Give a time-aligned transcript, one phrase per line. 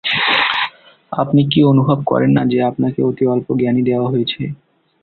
[1.11, 4.41] আপনি কি অনুভব করেন না যে আপনাকে অতি অল্প জ্ঞানই দেয়া হয়েছে।